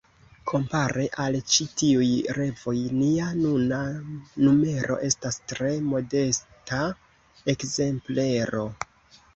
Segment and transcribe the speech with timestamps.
[0.51, 2.07] Kompare al ĉi tiuj
[2.37, 3.83] revoj nia nuna
[4.47, 6.83] numero estas tre modesta
[7.57, 8.69] ekzemplero.